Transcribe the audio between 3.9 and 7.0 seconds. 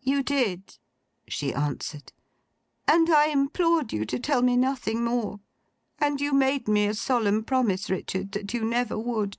you to tell me nothing more; and you made me a